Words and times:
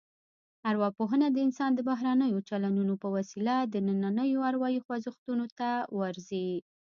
ارواپوهنه 0.69 1.27
د 1.31 1.37
انسان 1.47 1.71
د 1.75 1.79
بهرنیو 1.89 2.45
چلنونو 2.49 2.93
په 3.01 3.07
وسیله 3.15 3.55
دنننیو 3.73 4.45
اروايي 4.49 4.79
خوځښتونو 4.85 5.45
ته 5.59 5.69
ورځي 5.99 6.49